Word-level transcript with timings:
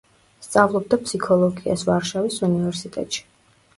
სწავლობდა 0.45 0.99
ფსიქოლოგიას 1.03 1.83
ვარშავის 1.91 2.41
უნივერსიტეტში. 2.51 3.27